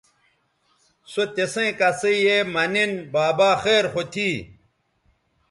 [1.11, 4.29] سو تسیئں کسئ یے مہ نِن بابا خیر خو تھی